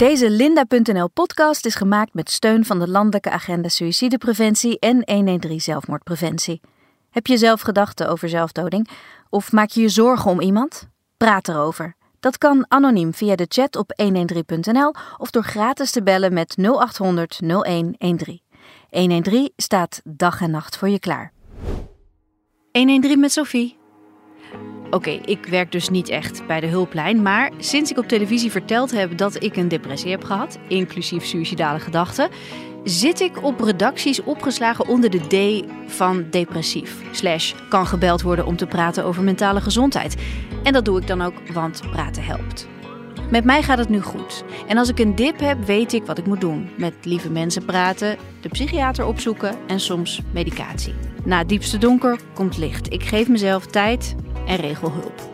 [0.00, 6.60] Deze Linda.nl podcast is gemaakt met steun van de Landelijke Agenda Suïcidepreventie en 113 Zelfmoordpreventie.
[7.10, 8.88] Heb je zelf gedachten over zelfdoding?
[9.28, 10.88] Of maak je je zorgen om iemand?
[11.16, 11.94] Praat erover.
[12.20, 17.40] Dat kan anoniem via de chat op 113.nl of door gratis te bellen met 0800
[17.40, 18.40] 0113.
[18.90, 21.32] 113 staat dag en nacht voor je klaar.
[22.72, 23.79] 113 met Sophie.
[24.90, 28.90] Oké, ik werk dus niet echt bij de hulplijn, maar sinds ik op televisie verteld
[28.90, 32.28] heb dat ik een depressie heb gehad, inclusief suïcidale gedachten,
[32.84, 36.96] zit ik op redacties opgeslagen onder de D van depressief.
[37.10, 40.16] Slash kan gebeld worden om te praten over mentale gezondheid.
[40.62, 42.68] En dat doe ik dan ook, want praten helpt.
[43.30, 44.44] Met mij gaat het nu goed.
[44.66, 46.70] En als ik een dip heb, weet ik wat ik moet doen.
[46.76, 50.94] Met lieve mensen praten, de psychiater opzoeken en soms medicatie.
[51.24, 52.92] Na het diepste donker komt licht.
[52.92, 54.14] Ik geef mezelf tijd
[54.50, 55.30] en regel hulp.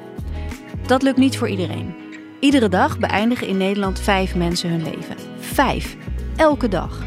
[0.87, 1.95] Dat lukt niet voor iedereen.
[2.41, 5.17] Iedere dag beëindigen in Nederland vijf mensen hun leven.
[5.39, 5.97] Vijf.
[6.37, 7.03] Elke dag.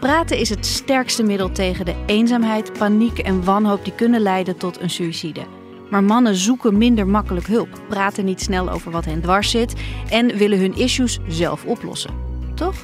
[0.00, 4.80] Praten is het sterkste middel tegen de eenzaamheid, paniek en wanhoop die kunnen leiden tot
[4.80, 5.40] een suïcide.
[5.90, 9.74] Maar mannen zoeken minder makkelijk hulp, praten niet snel over wat hen dwars zit
[10.10, 12.14] en willen hun issues zelf oplossen.
[12.54, 12.74] Toch?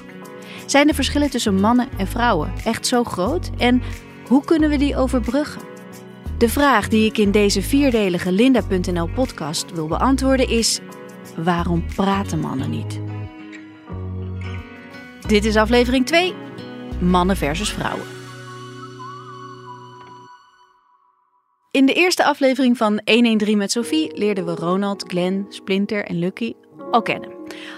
[0.67, 3.51] Zijn de verschillen tussen mannen en vrouwen echt zo groot?
[3.59, 3.83] En
[4.29, 5.76] hoe kunnen we die overbruggen?
[6.39, 10.81] De vraag die ik in deze vierdelige Linda.nl podcast wil beantwoorden is:
[11.37, 13.01] waarom praten mannen niet?
[15.27, 16.35] Dit is aflevering 2:
[17.01, 18.07] Mannen versus vrouwen.
[21.71, 26.53] In de eerste aflevering van 113 met Sophie leerden we Ronald, Glenn, Splinter en Lucky
[26.91, 27.31] al kennen.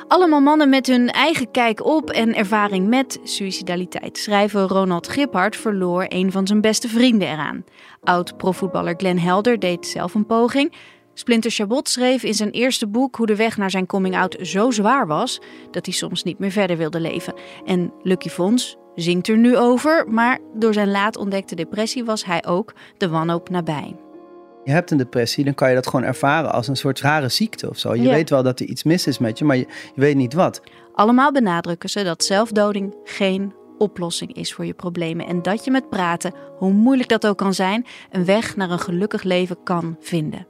[0.08, 4.18] Allemaal mannen met hun eigen kijk op en ervaring met suicidaliteit.
[4.18, 7.64] Schrijver Ronald Giphart verloor een van zijn beste vrienden eraan.
[8.02, 10.72] Oud-profvoetballer Glenn Helder deed zelf een poging.
[11.14, 15.06] Splinter Chabot schreef in zijn eerste boek hoe de weg naar zijn coming-out zo zwaar
[15.06, 17.34] was dat hij soms niet meer verder wilde leven.
[17.64, 22.46] En Lucky Fons zingt er nu over, maar door zijn laat ontdekte depressie was hij
[22.46, 24.07] ook de wanhoop nabij.
[24.68, 27.68] Je hebt een depressie, dan kan je dat gewoon ervaren als een soort rare ziekte
[27.68, 27.94] of zo.
[27.94, 30.32] Je weet wel dat er iets mis is met je, maar je, je weet niet
[30.32, 30.60] wat.
[30.94, 35.88] Allemaal benadrukken ze dat zelfdoding geen oplossing is voor je problemen en dat je met
[35.88, 40.46] praten, hoe moeilijk dat ook kan zijn, een weg naar een gelukkig leven kan vinden.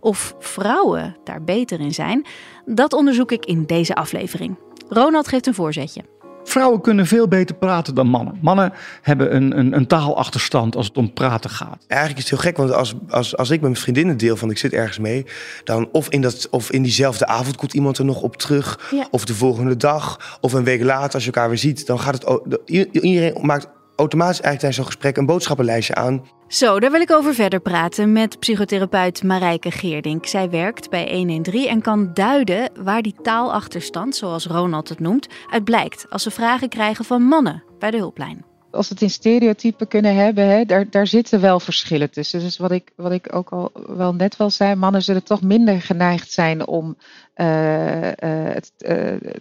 [0.00, 2.26] Of vrouwen daar beter in zijn,
[2.64, 4.58] dat onderzoek ik in deze aflevering.
[4.88, 6.11] Ronald geeft een voorzetje.
[6.52, 8.38] Vrouwen kunnen veel beter praten dan mannen.
[8.40, 11.84] Mannen hebben een, een, een taalachterstand als het om praten gaat.
[11.86, 14.50] Eigenlijk is het heel gek, want als, als, als ik met mijn vriendinnen deel van
[14.50, 15.26] ik zit ergens mee,
[15.64, 19.24] dan of in, dat, of in diezelfde avond komt iemand er nog op terug, of
[19.24, 22.58] de volgende dag, of een week later als je elkaar weer ziet, dan gaat het.
[22.92, 23.68] Iedereen maakt
[24.02, 26.24] automatisch eigenlijk tijdens zo'n gesprek een boodschappenlijstje aan.
[26.48, 30.26] Zo, daar wil ik over verder praten met psychotherapeut Marijke Geerdink.
[30.26, 35.64] Zij werkt bij 113 en kan duiden waar die taalachterstand, zoals Ronald het noemt, uit
[35.64, 38.44] blijkt als ze vragen krijgen van mannen bij de hulplijn.
[38.70, 42.40] Als we het in stereotypen kunnen hebben, hè, daar, daar zitten wel verschillen tussen.
[42.40, 45.82] Dus wat ik, wat ik ook al wel net wel zei, mannen zullen toch minder
[45.82, 46.96] geneigd zijn om
[47.36, 48.88] uh, uh, het, uh,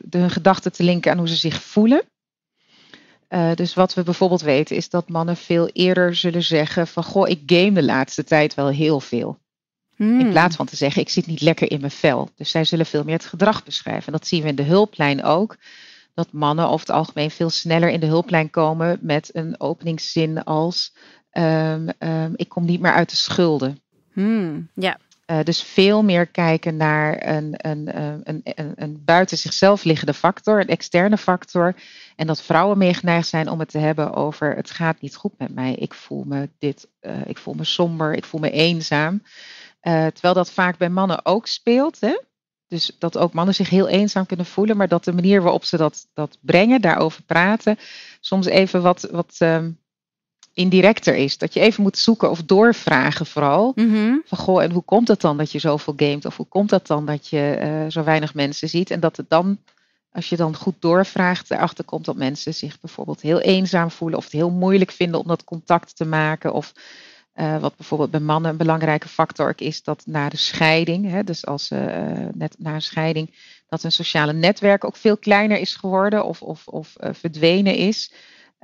[0.01, 2.01] de, hun gedachten te linken aan hoe ze zich voelen.
[3.33, 7.29] Uh, dus wat we bijvoorbeeld weten is dat mannen veel eerder zullen zeggen van goh,
[7.29, 9.39] ik game de laatste tijd wel heel veel.
[9.95, 10.19] Hmm.
[10.19, 12.29] In plaats van te zeggen ik zit niet lekker in mijn vel.
[12.35, 14.05] Dus zij zullen veel meer het gedrag beschrijven.
[14.05, 15.57] En dat zien we in de hulplijn ook.
[16.13, 20.93] Dat mannen over het algemeen veel sneller in de hulplijn komen met een openingszin als
[21.31, 23.79] um, um, ik kom niet meer uit de schulden.
[24.13, 24.69] Hmm.
[24.75, 24.97] Ja.
[25.31, 30.59] Uh, dus veel meer kijken naar een, een, een, een, een buiten zichzelf liggende factor,
[30.59, 31.75] een externe factor.
[32.15, 35.33] En dat vrouwen meer geneigd zijn om het te hebben over het gaat niet goed
[35.37, 35.73] met mij.
[35.73, 39.23] Ik voel me dit, uh, ik voel me somber, ik voel me eenzaam.
[39.81, 41.99] Terwijl dat vaak bij mannen ook speelt.
[41.99, 42.19] Hè?
[42.67, 45.77] Dus dat ook mannen zich heel eenzaam kunnen voelen, maar dat de manier waarop ze
[45.77, 47.77] dat, dat brengen, daarover praten,
[48.19, 49.79] soms even wat, wat um,
[50.53, 51.37] indirecter is.
[51.37, 53.71] Dat je even moet zoeken of doorvragen vooral.
[53.75, 54.21] Mm-hmm.
[54.25, 56.25] Van goh, en hoe komt het dan dat je zoveel gamet?
[56.25, 58.91] Of hoe komt dat dan dat je uh, zo weinig mensen ziet?
[58.91, 59.57] En dat het dan,
[60.11, 64.17] als je dan goed doorvraagt, erachter komt dat mensen zich bijvoorbeeld heel eenzaam voelen.
[64.17, 66.53] Of het heel moeilijk vinden om dat contact te maken.
[66.53, 66.73] Of
[67.35, 71.45] uh, wat bijvoorbeeld bij mannen een belangrijke factor is, dat na de scheiding, hè, dus
[71.45, 71.79] als uh,
[72.33, 73.35] net na een scheiding,
[73.67, 78.11] dat een sociale netwerk ook veel kleiner is geworden of, of, of verdwenen is.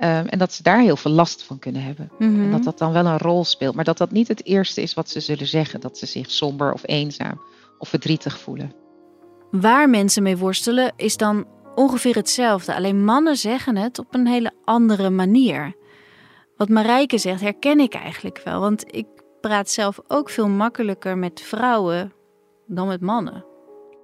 [0.00, 2.10] Um, en dat ze daar heel veel last van kunnen hebben.
[2.18, 2.44] Mm-hmm.
[2.44, 3.74] En dat dat dan wel een rol speelt.
[3.74, 5.80] Maar dat dat niet het eerste is wat ze zullen zeggen.
[5.80, 7.40] Dat ze zich somber of eenzaam
[7.78, 8.72] of verdrietig voelen.
[9.50, 12.74] Waar mensen mee worstelen is dan ongeveer hetzelfde.
[12.74, 15.74] Alleen mannen zeggen het op een hele andere manier.
[16.56, 18.60] Wat Marijke zegt herken ik eigenlijk wel.
[18.60, 19.06] Want ik
[19.40, 22.12] praat zelf ook veel makkelijker met vrouwen
[22.66, 23.44] dan met mannen.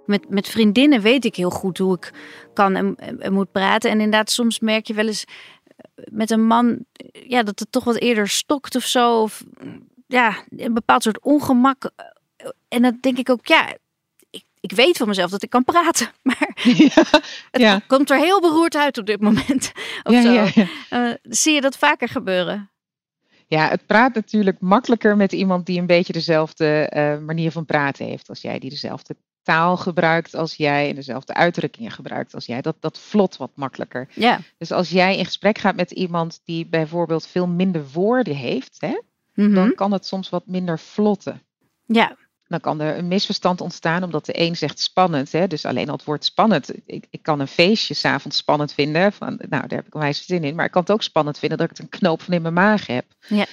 [0.06, 2.12] Met, met vriendinnen weet ik heel goed hoe ik
[2.54, 3.90] kan en, en moet praten.
[3.90, 5.24] En inderdaad, soms merk je wel eens
[6.10, 9.22] met een man ja, dat het toch wat eerder stokt of zo.
[9.22, 9.44] Of
[10.06, 11.90] ja, een bepaald soort ongemak.
[12.68, 13.76] En dan denk ik ook, ja,
[14.30, 16.08] ik, ik weet van mezelf dat ik kan praten.
[16.22, 16.56] Maar
[17.52, 19.72] ja, het komt er heel beroerd uit op dit moment.
[20.02, 20.60] Of ja, zo.
[20.90, 22.70] Uh, zie je dat vaker gebeuren?
[23.46, 28.06] Ja, het praat natuurlijk makkelijker met iemand die een beetje dezelfde uh, manier van praten
[28.06, 32.60] heeft als jij, die dezelfde taal gebruikt als jij en dezelfde uitdrukkingen gebruikt als jij.
[32.60, 34.08] Dat, dat vlot wat makkelijker.
[34.14, 34.40] Ja.
[34.58, 39.00] Dus als jij in gesprek gaat met iemand die bijvoorbeeld veel minder woorden heeft, hè,
[39.34, 39.74] dan mhm.
[39.74, 41.42] kan het soms wat minder vlotten.
[41.86, 42.16] Ja.
[42.46, 45.32] Dan kan er een misverstand ontstaan omdat de een zegt spannend.
[45.32, 45.46] Hè?
[45.46, 46.72] Dus alleen al het woord spannend.
[46.86, 49.12] Ik, ik kan een feestje s'avonds spannend vinden.
[49.12, 50.54] Van, nou, daar heb ik een wijze zin in.
[50.54, 52.86] Maar ik kan het ook spannend vinden dat ik een knoop van in mijn maag
[52.86, 53.04] heb.
[53.28, 53.46] Ja.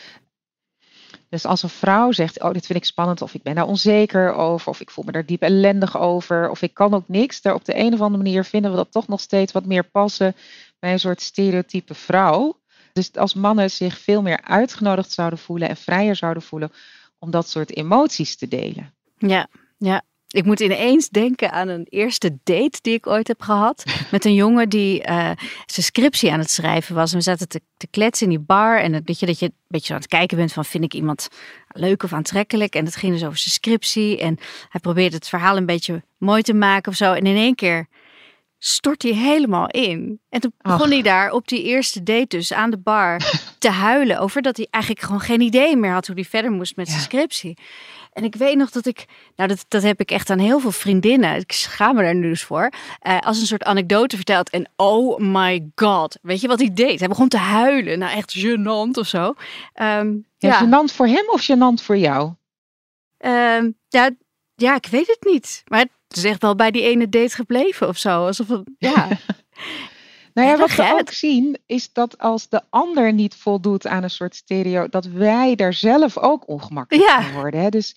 [1.31, 4.33] Dus als een vrouw zegt, oh dit vind ik spannend, of ik ben daar onzeker
[4.33, 7.53] over, of ik voel me daar diep ellendig over, of ik kan ook niks, daar
[7.53, 10.35] op de een of andere manier vinden we dat toch nog steeds wat meer passen
[10.79, 12.59] bij een soort stereotype vrouw.
[12.93, 16.71] Dus als mannen zich veel meer uitgenodigd zouden voelen en vrijer zouden voelen
[17.19, 18.93] om dat soort emoties te delen.
[19.17, 19.47] Ja,
[19.77, 20.01] ja.
[20.31, 23.83] Ik moet ineens denken aan een eerste date die ik ooit heb gehad.
[24.11, 25.31] Met een jongen die uh,
[25.65, 27.11] zijn scriptie aan het schrijven was.
[27.11, 28.79] En we zaten te, te kletsen in die bar.
[28.79, 31.27] En dat je, dat je een beetje aan het kijken bent van vind ik iemand
[31.67, 32.75] leuk of aantrekkelijk.
[32.75, 34.19] En het ging dus over zijn scriptie.
[34.19, 34.37] En
[34.69, 37.13] hij probeerde het verhaal een beetje mooi te maken of zo.
[37.13, 37.87] En in één keer
[38.63, 40.19] stort hij helemaal in.
[40.29, 43.17] En toen begon hij daar op die eerste date dus aan de bar
[43.59, 46.75] te huilen over dat hij eigenlijk gewoon geen idee meer had hoe hij verder moest
[46.75, 47.57] met zijn scriptie.
[48.11, 49.05] En ik weet nog dat ik,
[49.35, 52.29] nou dat, dat heb ik echt aan heel veel vriendinnen, ik schaam me daar nu
[52.29, 52.71] dus voor,
[53.07, 54.49] uh, als een soort anekdote verteld.
[54.49, 56.99] En oh my god, weet je wat hij deed?
[56.99, 59.33] Hij begon te huilen, nou echt gênant of zo.
[59.81, 62.33] Um, ja, voor hem of gênant voor jou?
[63.17, 64.09] Um, ja,
[64.55, 65.63] ja, ik weet het niet.
[65.67, 68.25] Maar het is echt wel bij die ene date gebleven of zo.
[68.25, 69.07] Alsof het, ja.
[70.33, 74.09] nou ja, wat we ook zien is dat als de ander niet voldoet aan een
[74.09, 77.21] soort stereo, dat wij daar zelf ook ongemakkelijk ja.
[77.21, 77.59] van worden.
[77.59, 77.69] Hè?
[77.69, 77.95] Dus,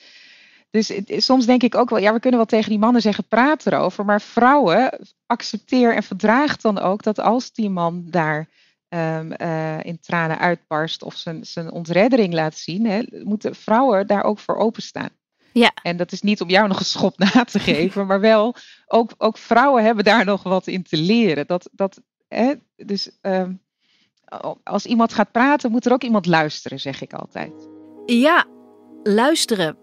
[0.70, 0.92] dus
[1.24, 4.04] soms denk ik ook wel, ja, we kunnen wel tegen die mannen zeggen, praat erover.
[4.04, 8.48] Maar vrouwen, accepteer en verdraag dan ook dat als die man daar
[8.88, 14.24] um, uh, in tranen uitbarst of zijn, zijn ontreddering laat zien, hè, moeten vrouwen daar
[14.24, 15.10] ook voor openstaan.
[15.52, 15.72] Ja.
[15.82, 18.54] En dat is niet om jou nog een schop na te geven, maar wel,
[18.86, 21.46] ook, ook vrouwen hebben daar nog wat in te leren.
[21.46, 22.00] Dat, dat,
[22.34, 23.48] hè, dus uh,
[24.64, 27.68] als iemand gaat praten, moet er ook iemand luisteren, zeg ik altijd.
[28.06, 28.46] Ja,
[29.02, 29.76] luisteren.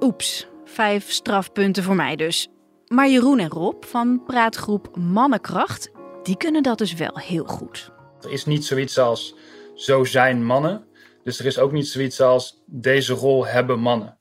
[0.00, 2.48] Oeps, vijf strafpunten voor mij dus.
[2.86, 5.90] Maar Jeroen en Rob van praatgroep Mannenkracht,
[6.22, 7.92] die kunnen dat dus wel heel goed.
[8.20, 9.34] Er is niet zoiets als
[9.74, 10.84] zo zijn mannen.
[11.22, 14.18] Dus er is ook niet zoiets als deze rol hebben mannen.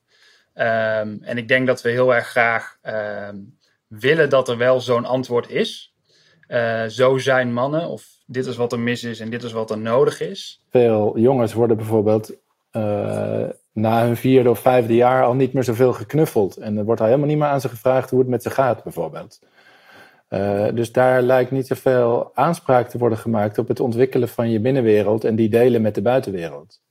[0.54, 3.38] Ehm, en ik denk dat we heel erg graag ehm,
[3.88, 5.96] willen dat er wel zo'n antwoord is.
[6.50, 9.72] Uh, zo zijn mannen, of dit is wat er mis is en dit is wat
[9.72, 10.62] er nodig is.
[10.70, 12.34] Veel jongens worden bijvoorbeeld
[12.72, 13.44] uh,
[13.74, 16.58] na hun vierde of vijfde jaar al niet meer zoveel geknuffeld.
[16.58, 18.84] En er wordt al helemaal niet meer aan ze gevraagd hoe het met ze gaat,
[18.84, 19.40] bijvoorbeeld.
[20.30, 24.60] Uh, dus daar lijkt niet zoveel aanspraak te worden gemaakt op het ontwikkelen van je
[24.60, 26.82] binnenwereld en die delen met de buitenwereld.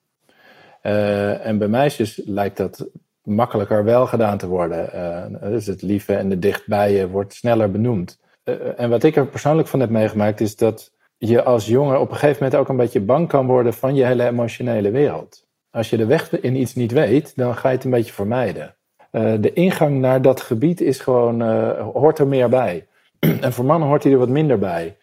[1.42, 2.86] en bij meisjes lijkt dat
[3.22, 5.38] makkelijker wel gedaan te worden.
[5.40, 8.18] Dus het lieve en de dichtbijen wordt sneller benoemd.
[8.48, 12.10] Uh, en wat ik er persoonlijk van heb meegemaakt is dat je als jongen op
[12.10, 15.46] een gegeven moment ook een beetje bang kan worden van je hele emotionele wereld.
[15.70, 18.74] Als je de weg in iets niet weet, dan ga je het een beetje vermijden.
[19.12, 21.42] Uh, de ingang naar dat gebied is gewoon,
[21.80, 22.86] hoort er meer bij.
[23.40, 24.96] en voor mannen hoort hij er wat minder bij.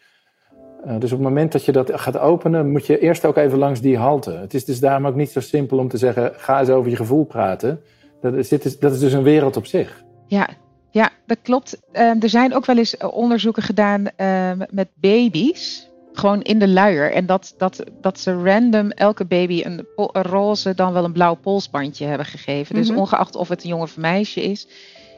[0.86, 3.82] dus op het moment dat je dat gaat openen, moet je eerst ook even langs
[3.82, 4.32] die halte.
[4.32, 6.96] Het is dus daarom ook niet zo simpel om te zeggen: ga eens over je
[6.96, 7.82] gevoel praten.
[8.22, 8.50] Dat is,
[8.80, 10.04] dat is dus een wereld op zich.
[10.28, 10.50] Ja,
[10.96, 11.78] ja dat klopt.
[11.92, 15.90] Ehm, er zijn ook wel eens eh, onderzoeken gedaan ehm, met baby's.
[16.14, 17.12] Gewoon in de luier.
[17.12, 21.36] En dat, dat, dat ze random elke baby een, een roze, dan wel een blauw
[21.36, 22.75] polsbandje hebben gegeven.
[22.75, 23.00] Dus mhm.
[23.00, 24.68] ongeacht of het een jongen of een meisje is.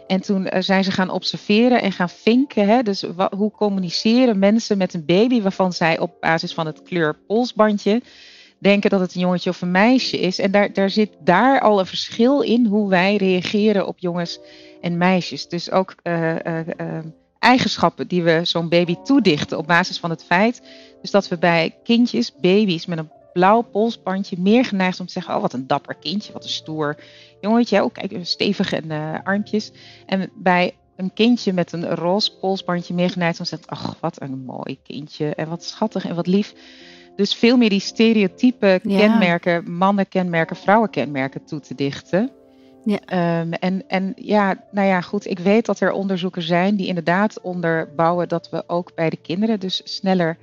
[0.08, 2.68] En toen eh, zijn ze gaan observeren en gaan vinken.
[2.68, 2.84] Hè?
[2.84, 3.04] Dus
[3.36, 8.02] hoe communiceren mensen met een baby waarvan zij op basis van het kleur polsbandje
[8.60, 10.40] denken dat het een jongetje of een meisje is.
[10.40, 14.40] En daar, daar zit daar al een verschil in hoe wij reageren op jongens
[14.82, 15.48] en meisjes.
[15.48, 16.98] Dus ook uh, uh, uh,
[17.40, 20.62] eigenschappen die we zo'n baby toedichten op basis van het feit.
[21.02, 25.36] Dus dat we bij kindjes, baby's met een blauw polsbandje meer geneigd om te zeggen:
[25.36, 26.98] Oh, wat een dapper kindje, wat een stoer
[27.42, 27.84] jongetje.
[27.84, 28.92] Oh, kijk, stevig en
[29.24, 29.72] armpjes.
[30.06, 34.22] En bij een kindje met een roze polsbandje meer geneigd om te zeggen: Ach, wat
[34.22, 36.54] een mooi kindje en wat schattig en wat lief.
[37.18, 42.32] Dus veel meer die stereotype kenmerken, mannen kenmerken, vrouwen kenmerken toe te dichten.
[42.86, 43.00] Ja.
[43.06, 47.42] Ehm, en, en ja, nou ja, goed, ik weet dat er onderzoeken zijn die inderdaad
[47.42, 50.38] onderbouwen dat we ook bij de kinderen dus sneller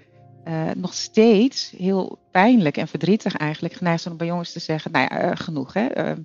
[0.48, 4.90] uh, nog steeds heel pijnlijk en verdrietig eigenlijk geneigd zijn om bij jongens te zeggen,
[4.90, 5.86] nou ja, uh, genoeg hè.
[5.86, 6.20] Ehm,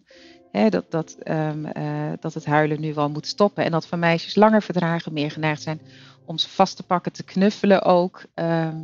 [0.52, 1.74] hè dat, dat, um, uh,
[2.20, 3.64] dat het huilen nu wel moet stoppen.
[3.64, 5.82] En dat van meisjes langer verdragen, meer geneigd zijn
[6.26, 8.82] om ze vast te pakken, te knuffelen ook, um,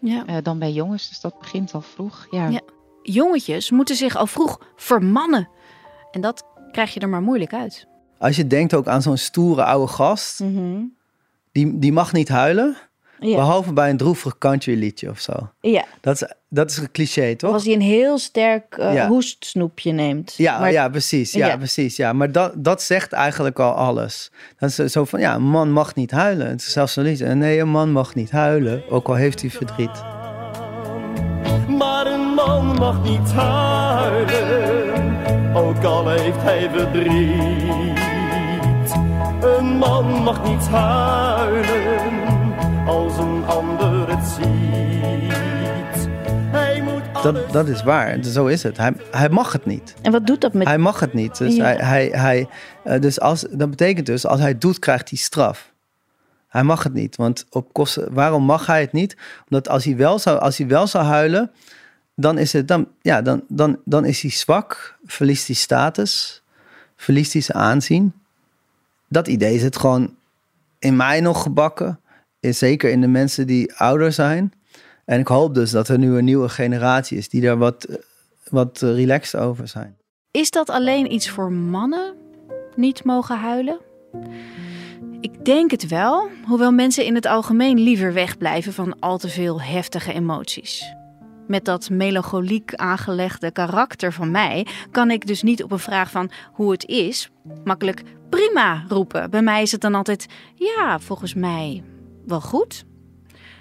[0.00, 0.40] ja.
[0.40, 1.08] dan bij jongens.
[1.08, 2.26] Dus dat begint al vroeg.
[2.30, 2.48] Ja.
[2.48, 2.60] ja.
[3.02, 5.48] Jongetjes moeten zich al vroeg vermannen.
[6.10, 7.86] En dat krijg je er maar moeilijk uit.
[8.18, 10.94] Als je denkt ook aan zo'n stoere oude gast, mm -hmm.
[11.52, 12.76] die, die mag niet huilen.
[13.20, 13.36] Ja.
[13.36, 15.32] Behalve bij een droevig country liedje of zo.
[15.60, 15.84] Ja.
[16.00, 17.52] Dat is, dat is een cliché, toch?
[17.52, 19.08] Als hij een heel sterk uh, ja.
[19.08, 20.34] hoestsnoepje neemt.
[20.36, 21.32] Ja, maar, ja precies.
[21.32, 21.96] Ja, ja, precies.
[21.96, 22.12] Ja.
[22.12, 24.30] Maar dat, dat zegt eigenlijk al alles.
[24.58, 26.48] Dat is zo van, ja, een man mag niet huilen.
[26.48, 27.34] Het is zelfs een liedje.
[27.34, 30.02] Nee, een man mag niet huilen, ook al heeft hij verdriet.
[31.68, 34.76] Maar een man mag niet huilen,
[35.54, 38.04] ook al heeft hij verdriet.
[39.40, 42.15] Een man mag niet huilen
[47.32, 48.76] dat, dat is waar, zo is het.
[48.76, 49.94] Hij, hij mag het niet.
[50.02, 50.66] En wat doet dat met...
[50.66, 51.38] Hij mag het niet.
[51.38, 51.64] Dus, ja.
[51.64, 52.48] hij, hij, hij,
[52.86, 55.72] uh, dus als, dat betekent dus, als hij doet, krijgt hij straf.
[56.48, 59.16] Hij mag het niet, want op kosten, waarom mag hij het niet?
[59.48, 61.50] Omdat als hij wel zou, als hij wel zou huilen,
[62.14, 66.42] dan is, het, dan, ja, dan, dan, dan is hij zwak, verliest hij status,
[66.96, 68.12] verliest hij zijn aanzien.
[69.08, 70.14] Dat idee zit gewoon
[70.78, 72.00] in mij nog gebakken
[72.54, 74.52] zeker in de mensen die ouder zijn.
[75.06, 77.86] En ik hoop dus dat er nu een nieuwe generatie is die daar wat,
[78.50, 79.96] wat relaxed over zijn.
[80.30, 82.14] Is dat alleen iets voor mannen?
[82.74, 83.78] Niet mogen huilen?
[85.20, 89.60] Ik denk het wel, hoewel mensen in het algemeen liever wegblijven van al te veel
[89.60, 90.94] heftige emoties.
[91.46, 96.30] Met dat melancholiek aangelegde karakter van mij kan ik dus niet op een vraag van
[96.52, 97.30] hoe het is
[97.64, 99.30] makkelijk prima roepen.
[99.30, 101.82] Bij mij is het dan altijd ja, volgens mij
[102.24, 102.84] wel goed.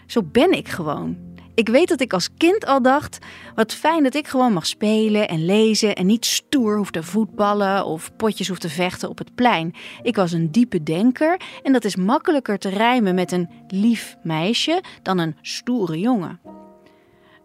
[0.06, 1.25] Zo ben ik gewoon.
[1.56, 3.18] Ik weet dat ik als kind al dacht:
[3.56, 7.86] wat fijn dat ik gewoon mag spelen en lezen en niet stoer hoef te voetballen
[7.86, 9.74] of potjes hoef te vechten op het plein.
[10.02, 14.84] Ik was een diepe denker en dat is makkelijker te rijmen met een lief meisje
[15.02, 16.40] dan een stoere jongen.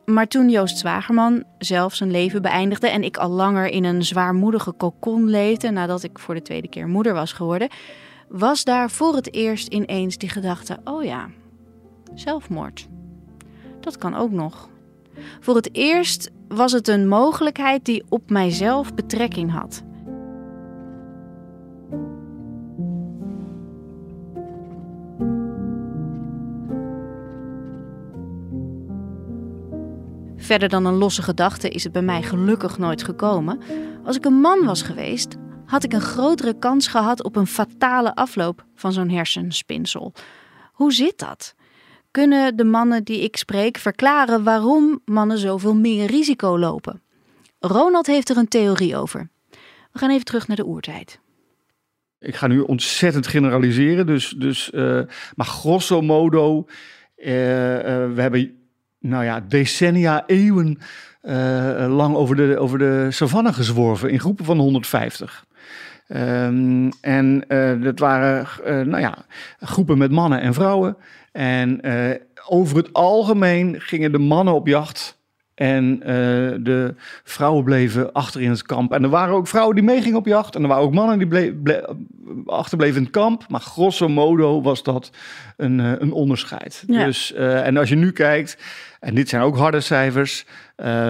[0.05, 4.73] Maar toen Joost Zwagerman zelf zijn leven beëindigde en ik al langer in een zwaarmoedige
[4.73, 7.69] kokon leefde nadat ik voor de tweede keer moeder was geworden,
[8.29, 11.29] was daar voor het eerst ineens die gedachte: oh ja,
[12.14, 12.89] zelfmoord.
[13.81, 14.69] Dat kan ook nog.
[15.41, 19.83] Voor het eerst was het een mogelijkheid die op mijzelf betrekking had.
[30.37, 33.61] Verder dan een losse gedachte is het bij mij gelukkig nooit gekomen.
[34.05, 38.15] Als ik een man was geweest, had ik een grotere kans gehad op een fatale
[38.15, 40.13] afloop van zo'n hersenspinsel.
[40.73, 41.55] Hoe zit dat?
[42.11, 47.02] Kunnen de mannen die ik spreek verklaren waarom mannen zoveel meer risico lopen?
[47.59, 49.29] Ronald heeft er een theorie over.
[49.93, 51.21] We gaan even terug naar de oertijd.
[52.19, 55.00] Ik ga nu ontzettend generaliseren, dus, dus, uh,
[55.35, 56.67] maar grosso modo,
[57.17, 57.83] uh, uh,
[58.14, 58.55] we hebben
[58.99, 60.79] nou ja, decennia, eeuwen
[61.88, 65.45] lang over de, over de savanne gezworven in groepen van 150.
[66.09, 67.45] Um, en
[67.83, 68.47] dat waren
[68.88, 69.25] nou ja,
[69.61, 70.97] groepen met mannen en vrouwen.
[71.33, 72.11] En uh,
[72.49, 75.19] over het algemeen gingen de mannen op jacht.
[75.55, 75.99] En
[76.63, 76.95] de
[77.25, 78.93] vrouwen bleven achter in het kamp.
[78.93, 80.55] En er waren ook vrouwen die meegingen op jacht.
[80.55, 81.97] En er waren ook mannen die ble ble
[82.47, 83.45] achterbleven in het kamp.
[83.49, 85.11] Maar grosso modo was dat
[85.57, 86.85] een, een onderscheid.
[86.87, 87.05] Ja.
[87.05, 88.59] Dus, en als je nu kijkt,
[89.01, 90.47] en dit zijn ook harde cijfers.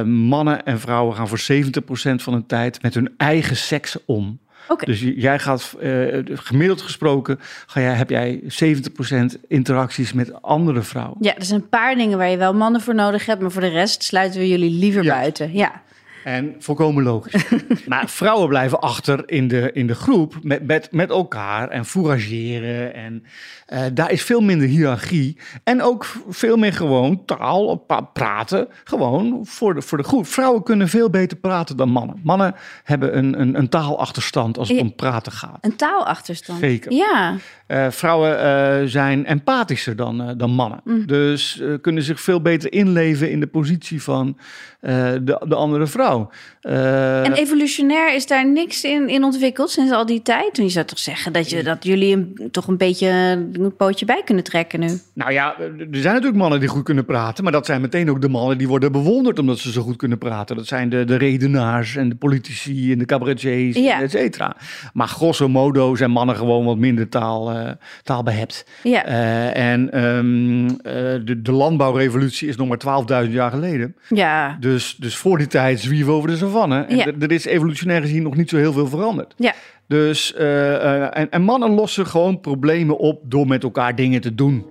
[0.04, 4.40] mannen en vrouwen gaan voor 70% van de tijd met hun eigen seks om.
[4.68, 4.86] Okay.
[4.86, 11.16] Dus jij gaat, uh, gemiddeld gesproken, ga jij, heb jij 70% interacties met andere vrouwen.
[11.20, 13.60] Ja, er zijn een paar dingen waar je wel mannen voor nodig hebt, maar voor
[13.60, 15.14] de rest sluiten we jullie liever ja.
[15.14, 15.52] buiten.
[15.52, 15.82] Ja.
[16.24, 17.44] En volkomen logisch.
[17.86, 22.94] maar vrouwen blijven achter in de, in de groep met, met, met elkaar en fourageren.
[22.94, 23.24] En
[23.72, 25.36] uh, daar is veel minder hiërarchie.
[25.64, 28.68] En ook veel meer gewoon taal, praten.
[28.84, 30.26] Gewoon voor de, voor de groep.
[30.26, 32.20] Vrouwen kunnen veel beter praten dan mannen.
[32.22, 35.58] Mannen hebben een, een, een taalachterstand als het om praten gaat.
[35.60, 36.58] Een taalachterstand?
[36.58, 36.92] Zeker.
[36.92, 37.36] Ja.
[37.68, 40.80] Uh, vrouwen uh, zijn empathischer dan, dan mannen.
[40.84, 41.06] Mm.
[41.06, 44.38] Dus kunnen zich veel beter inleven in de positie van
[44.80, 46.19] de, de andere vrouw.
[46.20, 46.30] Vrouw.
[46.62, 50.56] Uh, en evolutionair is daar niks in, in ontwikkeld sinds al die tijd?
[50.56, 53.08] Je zou toch zeggen dat, je, dat jullie een, toch een beetje
[53.52, 55.00] een pootje bij kunnen trekken nu?
[55.14, 58.20] Nou ja, er zijn natuurlijk mannen die goed kunnen praten, maar dat zijn meteen ook
[58.20, 60.56] de mannen die worden bewonderd omdat ze zo goed kunnen praten.
[60.56, 64.02] Dat zijn de, de redenaars en de politici en de cabaretiers, ja.
[64.02, 64.56] et cetera.
[64.92, 67.70] Maar grosso modo zijn mannen gewoon wat minder taal, uh,
[68.02, 68.66] taalbehept.
[68.82, 69.08] Ja.
[69.08, 70.76] Uh, en um,
[71.24, 73.96] de, de landbouwrevolutie is nog maar 12.000 jaar geleden.
[74.08, 74.56] Ja.
[74.60, 76.82] Dus, dus voor die tijd over de savanne.
[76.82, 77.06] En ja.
[77.20, 79.34] er is evolutionair gezien nog niet zo heel veel veranderd.
[79.36, 79.54] Ja.
[79.86, 84.66] Dus, uh, en, en mannen lossen gewoon problemen op door met elkaar dingen te doen.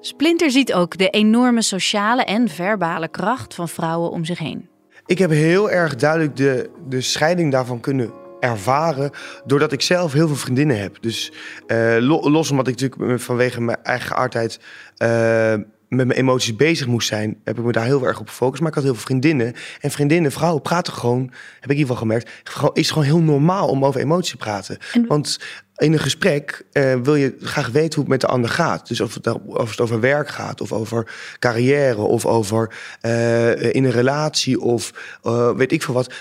[0.00, 4.68] Splinter ziet ook de enorme sociale en verbale kracht van vrouwen om zich heen.
[5.06, 9.10] Ik heb heel erg duidelijk de, de scheiding daarvan kunnen ervaren
[9.44, 10.96] doordat ik zelf heel veel vriendinnen heb.
[11.00, 11.32] Dus
[11.66, 14.60] uh, los omdat ik natuurlijk vanwege mijn eigen geaardheid
[15.02, 15.54] uh,
[15.88, 18.60] met mijn emoties bezig moest zijn, heb ik me daar heel erg op gefocust.
[18.60, 19.54] Maar ik had heel veel vriendinnen.
[19.80, 21.22] En vriendinnen, vrouwen praten gewoon,
[21.60, 22.30] heb ik in ieder geval gemerkt,
[22.72, 24.78] is gewoon heel normaal om over emoties te praten.
[25.06, 25.38] Want
[25.76, 28.88] in een gesprek uh, wil je graag weten hoe het met de ander gaat.
[28.88, 33.84] Dus of het, of het over werk gaat, of over carrière, of over uh, in
[33.84, 34.92] een relatie, of
[35.22, 36.14] uh, weet ik veel wat.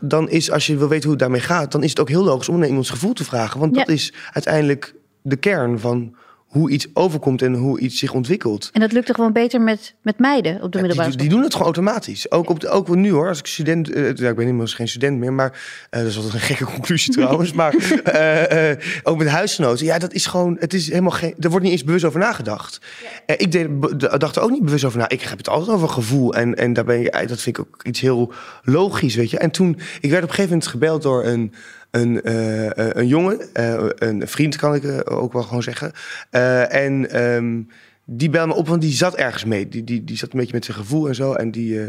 [0.00, 2.24] Dan is, als je wil weten hoe het daarmee gaat, dan is het ook heel
[2.24, 3.60] logisch om naar iemands gevoel te vragen.
[3.60, 3.84] Want ja.
[3.84, 6.16] dat is uiteindelijk de kern van
[6.54, 8.70] hoe iets overkomt en hoe iets zich ontwikkelt.
[8.72, 11.28] En dat lukt er gewoon beter met, met meiden op de ja, middelbare die, die,
[11.28, 12.30] doen het gewoon automatisch.
[12.30, 13.96] Ook, op de, ook nu hoor, als ik student...
[13.96, 15.50] Uh, ja, ik ben inmiddels geen student meer, maar...
[15.90, 17.52] Uh, dat is altijd een gekke conclusie trouwens.
[17.52, 19.86] maar uh, ook met huisgenoten.
[19.86, 20.56] Ja, dat is gewoon...
[20.60, 21.34] Het is helemaal geen...
[21.38, 22.80] Er wordt niet eens bewust over nagedacht.
[23.26, 23.34] Ja.
[23.38, 23.68] ik deed,
[24.20, 25.08] dacht er ook niet bewust over na.
[25.08, 26.34] Ik heb het altijd over gevoel.
[26.34, 28.32] En, en daar ben je, dat vind ik ook iets heel
[28.62, 29.38] logisch, weet je.
[29.38, 29.78] En toen...
[30.00, 31.52] Ik werd op een gegeven moment gebeld door een
[31.94, 35.92] een, uh, een jongen, uh, een vriend kan ik ook wel gewoon zeggen.
[36.70, 37.68] en um,
[38.04, 39.68] die belde me op, want die zat ergens mee.
[39.68, 41.32] Die, die, die zat een beetje met zijn gevoel en zo.
[41.32, 41.80] En die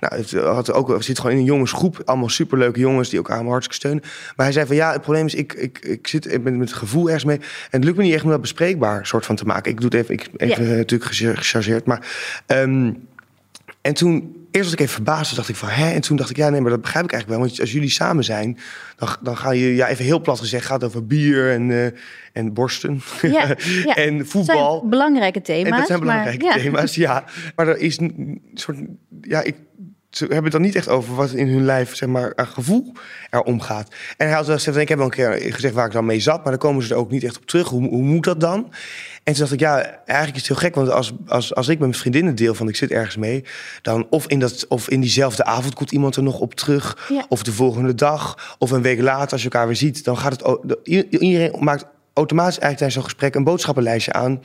[0.00, 2.02] nou, had ook, zit gewoon in een jongensgroep.
[2.04, 4.02] Allemaal superleuke jongens die elkaar hartstikke steunen.
[4.36, 6.68] Maar hij zei van ja, het probleem is, ik, ik, ik zit ik ben met
[6.68, 7.38] het gevoel ergens mee.
[7.38, 9.70] En het lukt me niet echt om dat bespreekbaar soort van te maken.
[9.72, 11.84] Ik doe het even, ik, even natuurlijk gechargeerd.
[11.84, 12.06] Maar
[12.46, 13.06] um,
[13.80, 15.28] en toen eerst was ik even verbaasd.
[15.28, 15.90] Toen dacht ik van, hè?
[15.90, 17.50] En toen dacht ik, ja, nee, maar dat begrijp ik eigenlijk wel.
[17.50, 18.58] Want als jullie samen zijn,
[18.96, 21.86] dan, dan ga je, ja, even heel plat gezegd, gaat over bier en, uh,
[22.32, 23.00] en borsten.
[23.22, 23.94] Ja, ja.
[23.94, 24.70] en voetbal.
[24.70, 25.70] Dat zijn belangrijke thema's.
[25.70, 27.24] En dat zijn belangrijke maar, thema's, ja.
[27.56, 28.78] Maar er is een soort,
[29.20, 29.54] ja, ik,
[30.16, 32.92] ze hebben het dan niet echt over wat in hun lijf, zeg maar, een gevoel
[33.30, 33.88] er omgaat.
[34.16, 36.20] En hij had wel gezegd, ik heb wel een keer gezegd waar ik dan mee
[36.20, 37.68] zat, maar dan komen ze er ook niet echt op terug.
[37.68, 38.72] Hoe, hoe moet dat dan?
[39.24, 40.74] En toen dacht ik, ja, eigenlijk is het heel gek.
[40.74, 43.44] Want als, als, als ik met mijn vriendinnen deel van ik zit ergens mee...
[43.82, 47.06] dan of in, dat, of in diezelfde avond komt iemand er nog op terug...
[47.08, 47.26] Ja.
[47.28, 50.04] of de volgende dag, of een week later als je elkaar weer ziet...
[50.04, 50.76] dan gaat het...
[51.10, 53.34] Iedereen maakt automatisch eigenlijk tijdens zo'n gesprek...
[53.34, 54.40] een boodschappenlijstje aan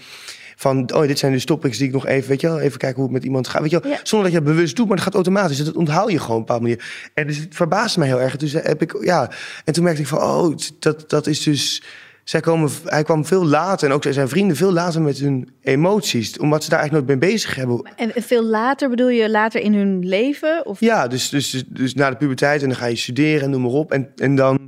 [0.60, 2.96] van, oh, dit zijn de topics die ik nog even, weet je wel, even kijken
[2.98, 3.62] hoe het met iemand gaat.
[3.62, 4.00] Weet je wel, Ja.
[4.04, 5.64] zonder dat je het bewust doet, maar dat gaat automatisch.
[5.66, 7.10] Dat onthoud je gewoon op een bepaalde manier.
[7.14, 8.36] En dus het verbaasde mij heel erg.
[8.38, 9.32] Dus heb ik, ja,
[9.66, 11.84] en toen merkte ik van, oh, dat, dat is dus.
[12.24, 16.38] Zij komen, hij kwam veel later en ook zijn vrienden veel later met hun emoties,
[16.40, 17.92] omdat ze daar eigenlijk nooit mee bezig hebben.
[17.96, 20.66] En veel later bedoel je later in hun leven?
[20.66, 20.80] Of?
[20.80, 23.62] Ja, dus, dus, dus, dus na de puberteit en dan ga je studeren en noem
[23.62, 23.92] maar op.
[23.92, 24.62] En, en dan op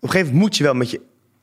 [0.00, 1.00] een gegeven moment moet je wel met je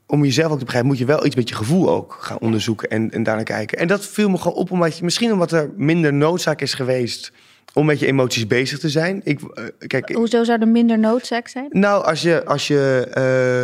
[0.08, 2.90] om jezelf ook te begrijpen, moet je wel iets met je gevoel ook gaan onderzoeken
[2.90, 3.78] en, en daarnaar kijken.
[3.78, 7.32] En dat viel me gewoon op, omdat je, misschien omdat er minder noodzaak is geweest
[7.74, 9.22] om met je emoties bezig te zijn.
[9.24, 11.68] Ik, uh, kijk, Hoezo zou er minder noodzaak zijn?
[11.70, 13.08] Nou, als je, als, je,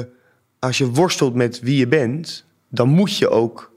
[0.05, 0.13] uh,
[0.59, 3.71] als je worstelt met wie je bent, dan moet je ook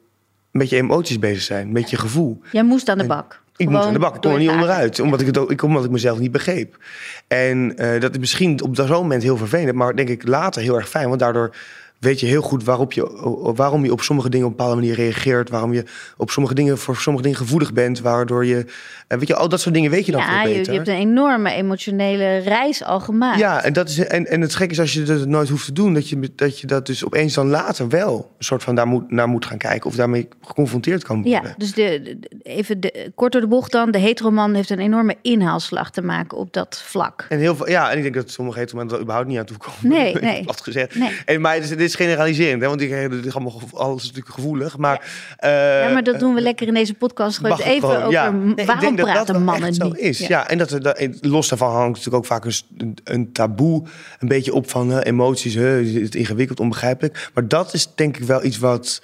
[0.50, 2.40] met je emoties bezig zijn, met je gevoel.
[2.52, 3.44] Jij moest aan de bak.
[3.56, 5.62] Ik moest aan de bak, ik kon er niet onderuit, omdat ik, het ook, ik,
[5.62, 6.78] omdat ik mezelf niet begreep.
[7.26, 10.76] En uh, dat is misschien op zo'n moment heel vervelend, maar denk ik later heel
[10.76, 11.54] erg fijn, want daardoor
[11.98, 14.94] weet je heel goed waarop je, waarom je op sommige dingen op een bepaalde manier
[14.94, 15.50] reageert.
[15.50, 15.84] Waarom je
[16.16, 18.00] op sommige dingen voor sommige dingen gevoelig bent.
[18.00, 18.64] Waardoor je.
[19.08, 20.72] Weet je, al dat soort dingen weet je dan ja, veel je, beter.
[20.72, 23.38] je hebt een enorme emotionele reis al gemaakt.
[23.38, 25.72] Ja, en, dat is, en, en het gek is als je dat nooit hoeft te
[25.72, 28.86] doen, dat je dat, je dat dus opeens dan later wel een soort van daar
[28.86, 29.90] moet, naar moet gaan kijken.
[29.90, 31.42] Of daarmee geconfronteerd kan worden.
[31.48, 33.90] Ja, dus de, de- even de, kort door de bocht dan.
[33.90, 37.26] De heteroman heeft een enorme inhaalslag te maken op dat vlak.
[37.28, 39.56] En heel veel, ja, en ik denk dat sommige heteromannen er überhaupt niet aan toe
[39.56, 39.98] komen.
[39.98, 40.44] Nee, nee.
[40.62, 40.94] Gezegd.
[40.94, 41.10] Nee.
[41.24, 44.34] En, maar dit is, dit is generaliserend, hè, want ik, dit allemaal alles is natuurlijk
[44.34, 44.76] gevoelig.
[44.76, 47.36] Maar, eh, ja, maar dat doen we lekker in deze podcast.
[47.36, 48.30] Gewoon even gewoon, over ja.
[48.30, 49.98] Nee, ik waarom dat dat praten wel mannen echt zo niet.
[49.98, 50.18] is.
[50.18, 50.48] Ja.
[50.48, 53.82] en dat, er- dat, los daarvan hangt natuurlijk ook vaak een, een, taboe
[54.18, 55.54] een beetje op van eh, emoties.
[55.54, 57.30] Is het ingewikkeld, onbegrijpelijk.
[57.34, 59.02] Maar dat is denk ik wel iets wat,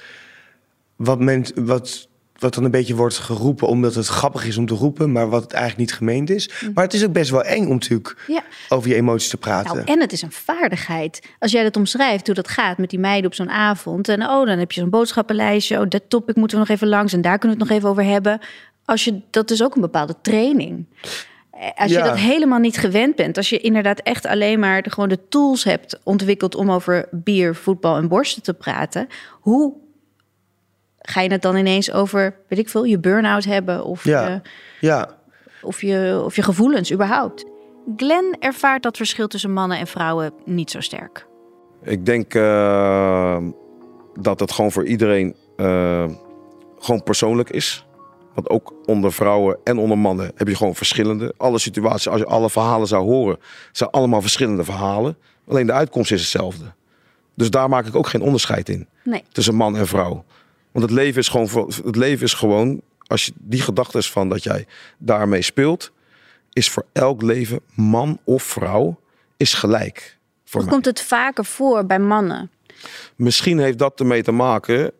[0.96, 2.08] wat, men, wat,
[2.42, 5.42] wat dan een beetje wordt geroepen omdat het grappig is om te roepen, maar wat
[5.42, 6.50] het eigenlijk niet gemeend is.
[6.74, 8.34] Maar het is ook best wel eng om natuurlijk Mm.
[8.34, 8.42] Ja.
[8.68, 9.74] over je emoties te praten.
[9.76, 11.22] Nou, en het is een vaardigheid.
[11.38, 14.08] Als jij dat omschrijft, hoe dat gaat met die meiden op zo'n avond.
[14.08, 15.80] En oh, dan heb je zo'n boodschappenlijstje.
[15.80, 17.12] Oh, dat topic moeten we nog even langs.
[17.12, 18.40] En daar kunnen we het nog even over hebben.
[18.84, 20.86] Als je, dat is ook een bepaalde training.
[21.74, 25.08] Als je dat helemaal niet gewend bent, als je inderdaad echt alleen maar de, gewoon
[25.08, 29.06] de tools hebt ontwikkeld om over bier, voetbal en borsten te praten,
[29.40, 29.72] hoe
[31.02, 34.28] ga je het dan ineens over, weet ik veel, je burn-out hebben of, Ja.
[34.28, 34.40] je,
[34.80, 35.08] Ja,
[35.62, 37.44] of, je, of je gevoelens überhaupt?
[37.96, 41.26] Glenn ervaart dat verschil tussen mannen en vrouwen niet zo sterk.
[41.82, 43.36] Ik denk eh,
[44.20, 46.04] dat het gewoon voor iedereen eh,
[46.78, 47.86] gewoon persoonlijk is.
[48.34, 51.34] Want ook onder vrouwen en onder mannen heb je gewoon verschillende.
[51.36, 53.36] Alle situaties, als je alle verhalen zou horen,
[53.72, 55.16] zijn allemaal verschillende verhalen.
[55.48, 56.64] Alleen de uitkomst is hetzelfde.
[57.34, 59.24] Dus daar maak ik ook geen onderscheid in Nee.
[59.32, 60.24] tussen man en vrouw.
[60.72, 64.28] Want het leven is gewoon, het leven is gewoon als je die gedachte is van
[64.28, 64.66] dat jij
[64.98, 65.92] daarmee speelt,
[66.52, 69.00] is voor elk leven, man of vrouw,
[69.36, 70.18] is gelijk.
[70.44, 70.70] Voor mij.
[70.70, 72.50] komt het vaker voor bij mannen?
[73.16, 74.92] Misschien heeft dat ermee te maken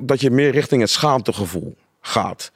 [0.00, 2.52] dat, je meer richting het schaamtegevoel gaat.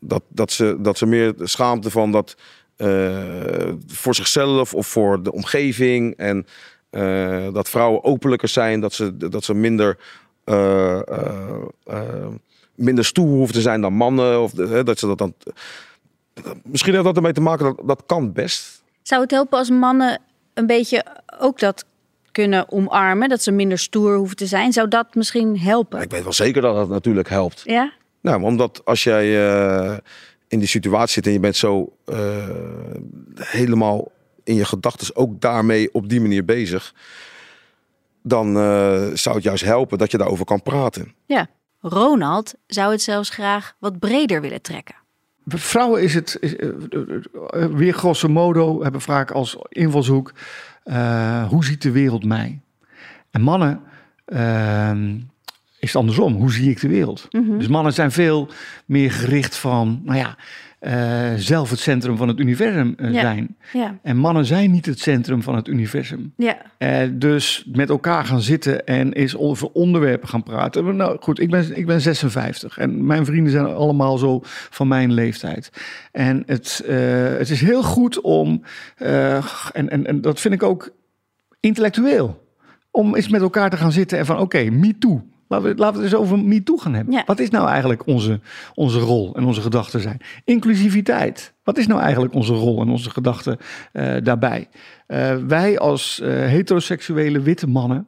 [0.00, 2.36] Dat, dat, ze, dat ze meer schaamte van dat
[2.76, 6.16] eh, voor zichzelf of voor de omgeving.
[6.16, 6.46] En
[6.90, 9.98] eh, dat vrouwen openlijker zijn, dat ze, dat ze minder,
[10.44, 12.26] eh, eh, eh,
[12.74, 14.42] minder stoer hoeven te zijn dan mannen.
[14.42, 15.34] Of de- dat ze dat dan.
[16.64, 18.82] Misschien heeft dat ermee te maken, dat, dat kan best.
[19.02, 20.20] Zou het helpen als mannen
[20.54, 21.04] een beetje
[21.38, 21.84] ook dat
[22.32, 24.72] kunnen omarmen, dat ze minder stoer hoeven te zijn?
[24.72, 26.00] Zou dat misschien helpen?
[26.00, 27.62] Ik weet wel zeker dat dat natuurlijk helpt.
[27.64, 27.92] Ja?
[28.20, 29.34] Nou, omdat als jij
[30.48, 31.92] in die situatie zit en je bent zo
[33.34, 34.10] helemaal
[34.44, 36.94] in je gedachten ook daarmee op die manier bezig,
[38.22, 41.14] dan eh, zou het juist helpen dat je daarover kan praten.
[41.26, 41.46] Ja.
[41.80, 44.94] Ronald zou het zelfs graag wat breder willen trekken.
[45.44, 50.32] Bij Vrouwen is het is, eh, eh, weer grosso modo hebben vaak als invalshoek:
[50.84, 52.60] eh, hoe ziet de wereld mij?
[53.30, 53.80] En mannen
[54.24, 55.14] ehm,
[55.78, 56.34] is het andersom.
[56.34, 57.28] Hoe zie ik de wereld?
[57.30, 58.48] Dus mannen zijn veel
[58.86, 60.36] meer gericht van, nou ja,
[60.82, 63.20] eh, zelf het centrum van het universum eh, Ja.
[63.20, 63.56] zijn.
[63.72, 63.98] Ja.
[64.02, 66.32] En mannen zijn niet het centrum van het universum.
[66.36, 66.56] Ja.
[66.78, 70.96] Eh, dus met elkaar gaan zitten en eens over onderwerpen gaan praten.
[70.96, 74.40] Nou goed, ik ben, ik ben 56 en mijn vrienden zijn allemaal zo
[74.70, 75.70] van mijn leeftijd.
[76.12, 76.82] En het,
[77.38, 78.62] het is heel goed om,
[78.96, 80.90] en, en, en dat vind ik ook
[81.60, 82.46] intellectueel,
[82.90, 85.22] om eens met elkaar te gaan zitten en van oké, me too.
[85.52, 87.14] Laten we, laten we het eens over me too gaan hebben.
[87.14, 87.22] Ja.
[87.26, 88.40] Wat is nou eigenlijk onze,
[88.74, 90.20] onze rol en onze gedachten zijn?
[90.44, 91.54] Inclusiviteit.
[91.64, 93.58] Wat is nou eigenlijk onze rol en onze gedachten
[93.92, 94.68] eh, daarbij?
[95.06, 98.06] Eh, wij als eh, heteroseksuele witte mannen,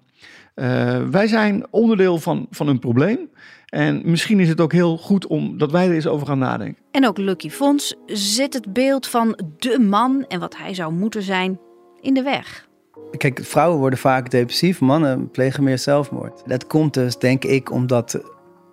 [1.11, 3.19] wij zijn onderdeel van, van een probleem.
[3.67, 6.83] En misschien is het ook heel goed om dat wij er eens over gaan nadenken.
[6.91, 11.23] En ook Lucky Fons zit het beeld van de man en wat hij zou moeten
[11.23, 11.59] zijn
[12.01, 12.69] in de weg.
[13.17, 16.43] Kijk, vrouwen worden vaak depressief, mannen plegen meer zelfmoord.
[16.47, 18.21] Dat komt dus, denk ik, omdat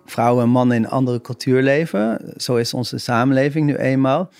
[0.04, 2.32] vrouwen en mannen in een andere cultuur leven.
[2.36, 4.30] Zo is onze samenleving nu eenmaal.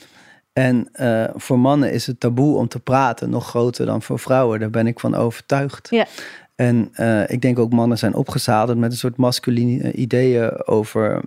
[0.52, 4.60] En eh, voor mannen is het taboe om te praten nog groter dan voor vrouwen.
[4.60, 5.90] Daar ben ik van overtuigd.
[5.90, 6.06] Ja.
[6.54, 11.20] En eh, ik denk ook mannen zijn opgezadeld met een soort masculine ideeën over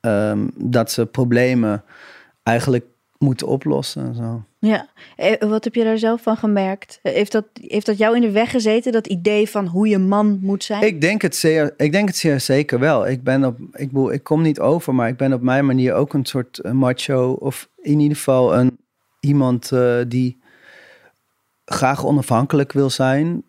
[0.00, 1.84] ehm, dat ze problemen
[2.42, 2.84] eigenlijk
[3.22, 4.06] moeten oplossen.
[4.06, 4.44] En zo.
[4.58, 6.98] Ja, Eh, wat heb je daar zelf van gemerkt?
[7.02, 9.98] Eh, Heeft dat, heeft dat jou in de weg gezeten, dat idee van hoe je
[9.98, 10.82] man moet zijn?
[10.82, 13.08] Ik denk het zeer, ik denk het zeer zeker wel.
[13.08, 15.94] Ik ben op, ik, bedoel, ik kom niet over, maar ik ben op mijn manier
[15.94, 17.32] ook een soort eh, macho.
[17.32, 18.78] Of in ieder geval een,
[19.20, 19.70] iemand
[20.08, 20.40] die
[21.64, 23.42] graag onafhankelijk wil zijn.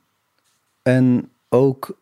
[0.81, 1.97] En ook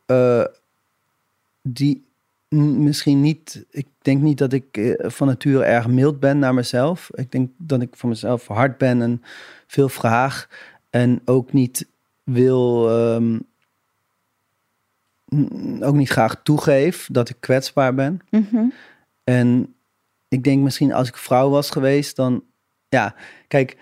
[1.62, 2.06] die
[2.50, 3.66] misschien niet.
[3.70, 7.10] Ik denk niet dat ik eh, van nature erg mild ben naar mezelf.
[7.14, 9.24] Ik denk dat ik voor mezelf hard ben en
[9.68, 10.50] veel vraag.
[10.90, 11.88] En ook niet
[12.24, 12.90] wil.
[12.90, 13.40] ehm,
[15.80, 18.20] ook niet graag toegeef dat ik kwetsbaar ben.
[18.30, 18.66] Mhm.
[19.24, 19.76] En
[20.28, 22.44] ik denk misschien als ik vrouw was geweest, dan.
[22.90, 23.16] Ja,
[23.48, 23.78] kijk,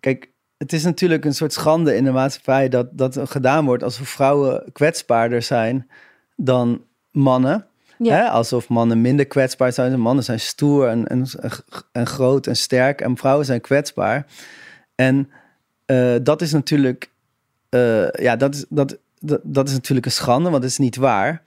[0.00, 4.08] kijk, het is natuurlijk een soort schande in de maatschappij dat dat gedaan wordt alsof
[4.08, 5.90] vrouwen kwetsbaarder zijn
[6.36, 7.69] dan mannen.
[8.02, 8.14] Ja.
[8.14, 8.28] Hè?
[8.28, 10.00] Alsof mannen minder kwetsbaar zijn.
[10.00, 11.26] Mannen zijn stoer en, en,
[11.92, 13.00] en groot en sterk.
[13.00, 14.26] En vrouwen zijn kwetsbaar.
[14.94, 15.30] En
[15.86, 17.10] eh, dat is natuurlijk.
[17.68, 20.96] eh, ja, dat is, dat, dat, dat is natuurlijk een schande, want het is niet
[20.96, 21.42] waar.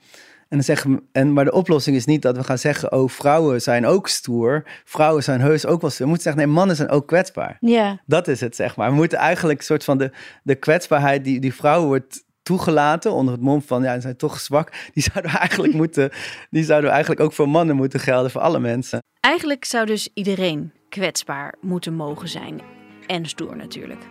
[0.48, 3.62] En dan zeggen en, maar de oplossing is niet dat we gaan zeggen: oh, vrouwen
[3.62, 4.62] zijn ook stoer.
[4.84, 6.04] Vrouwen zijn heus ook wel stoer.
[6.06, 7.56] We moeten zeggen: nee, mannen zijn ook kwetsbaar.
[7.60, 8.90] Ja, Dat is het, zeg maar.
[8.90, 10.10] We moeten eigenlijk een soort van de,
[10.42, 14.40] de kwetsbaarheid die, die vrouwen wordt toegelaten onder het mom van ja, ze zijn toch
[14.40, 14.72] zwak.
[14.92, 16.10] Die zouden we eigenlijk moeten,
[16.50, 19.02] die zouden we eigenlijk ook voor mannen moeten gelden, voor alle mensen.
[19.20, 22.60] eigenlijk zou dus iedereen kwetsbaar moeten mogen zijn.
[23.06, 24.02] En stoer natuurlijk.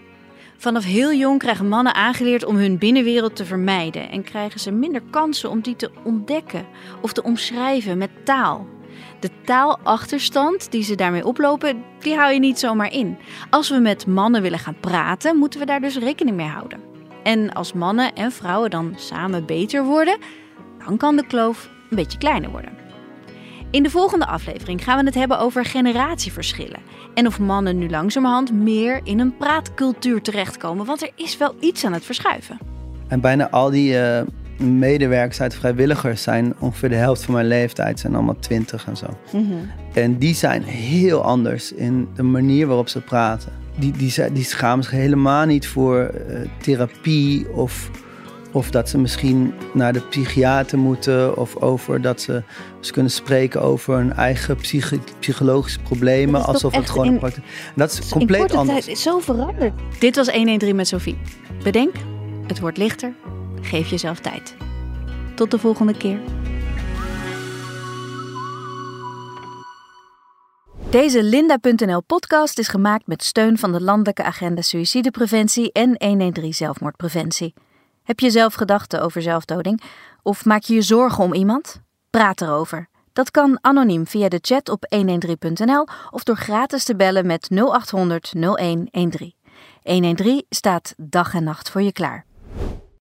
[0.58, 5.02] Vanaf heel jong krijgen mannen aangeleerd om hun binnenwereld te vermijden en krijgen ze minder
[5.10, 6.66] kansen om die te ontdekken
[7.02, 8.68] of te omschrijven met taal.
[9.20, 13.18] De taalachterstand die ze daarmee oplopen, die hou je niet zomaar in.
[13.50, 16.93] Als we met mannen willen gaan praten, moeten we daar dus rekening mee houden.
[17.24, 20.18] En als mannen en vrouwen dan samen beter worden,
[20.86, 22.72] dan kan de kloof een beetje kleiner worden.
[23.72, 26.80] In de volgende aflevering gaan we het hebben over generatieverschillen.
[27.14, 31.86] En of mannen nu langzamerhand meer in een praatcultuur terechtkomen, want er is wel iets
[31.86, 32.58] aan het verschuiven.
[33.08, 34.22] En bijna al die uh,
[34.60, 39.08] medewerkers uit vrijwilligers zijn ongeveer de helft van mijn leeftijd, zijn allemaal twintig en zo.
[39.32, 39.72] Mm -hmm.
[39.94, 43.63] En die zijn heel anders in de manier waarop ze praten.
[43.78, 47.90] Die, die, die schamen zich helemaal niet voor uh, therapie of
[48.54, 51.38] of dat ze misschien naar de psychiater moeten.
[51.38, 52.44] Of over dat ze,
[52.80, 56.46] ze kunnen spreken over hun eigen psych psychologische problemen.
[56.46, 57.08] Alsof het gewoon.
[57.08, 57.20] In,
[57.76, 58.86] dat is compleet in anders.
[58.86, 59.74] Tijd is zo veranderd.
[60.00, 61.18] Dit was 113 met Sophie.
[61.64, 61.96] Bedenk,
[62.48, 63.14] het wordt lichter.
[63.62, 64.56] Geef jezelf tijd.
[65.36, 66.20] Tot de volgende keer.
[70.94, 77.54] Deze Linda.nl podcast is gemaakt met steun van de Landelijke Agenda Suïcidepreventie en 113 Zelfmoordpreventie.
[78.04, 79.82] Heb je zelf gedachten over zelfdoding?
[80.22, 81.82] Of maak je je zorgen om iemand?
[82.10, 82.88] Praat erover.
[83.14, 88.34] Dat kan anoniem via de chat op 113.nl of door gratis te bellen met 0800
[88.34, 89.34] 0113.
[89.84, 92.26] 113 staat dag en nacht voor je klaar.